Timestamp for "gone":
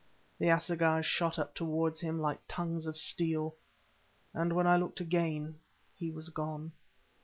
6.29-6.71